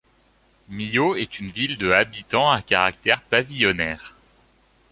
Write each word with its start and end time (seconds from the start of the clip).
Milhaud 0.67 1.15
est 1.17 1.39
une 1.39 1.51
ville 1.51 1.77
de 1.77 1.91
habitants 1.91 2.49
à 2.49 2.63
caractère 2.63 3.21
pavillonnaire. 3.21 4.15